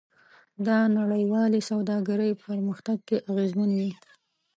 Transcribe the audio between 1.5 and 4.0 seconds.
سوداګرۍ په پرمختګ کې اغیزمن وي.